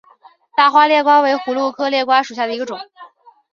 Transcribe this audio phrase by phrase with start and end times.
[0.57, 2.79] 大花裂瓜为葫芦科裂瓜属下的一个种。